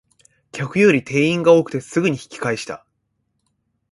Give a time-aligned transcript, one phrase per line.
[0.51, 2.83] 客より店員が多くてすぐに引き返した